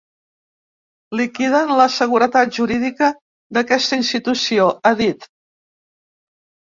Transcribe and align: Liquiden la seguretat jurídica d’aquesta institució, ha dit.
Liquiden 1.19 1.73
la 1.81 1.85
seguretat 1.97 2.57
jurídica 2.59 3.11
d’aquesta 3.59 4.03
institució, 4.03 4.67
ha 4.91 4.97
dit. 5.07 5.33